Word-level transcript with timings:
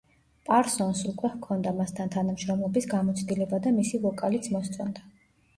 პარსონსს 0.49 1.09
უკვე 1.11 1.29
ჰქონდა 1.33 1.73
მასთან 1.81 2.09
თანამშრომლობის 2.15 2.89
გამოცდილება 2.95 3.61
და 3.67 3.75
მისი 3.79 4.03
ვოკალიც 4.07 4.51
მოსწონდა. 4.57 5.07